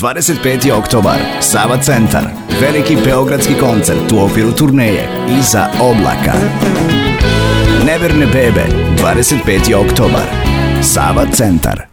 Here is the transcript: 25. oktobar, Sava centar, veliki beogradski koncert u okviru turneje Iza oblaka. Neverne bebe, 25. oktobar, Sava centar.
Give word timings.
25. 0.00 0.72
oktobar, 0.72 1.18
Sava 1.40 1.76
centar, 1.82 2.30
veliki 2.60 2.96
beogradski 3.04 3.54
koncert 3.54 4.12
u 4.12 4.18
okviru 4.18 4.52
turneje 4.52 5.08
Iza 5.40 5.66
oblaka. 5.80 6.32
Neverne 7.84 8.26
bebe, 8.26 8.66
25. 9.02 9.74
oktobar, 9.74 10.26
Sava 10.82 11.26
centar. 11.32 11.88